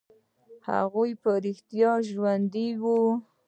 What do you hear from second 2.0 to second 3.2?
ژوندي وو.